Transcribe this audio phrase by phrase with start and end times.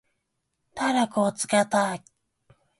[0.73, 2.03] 体力をつけたい。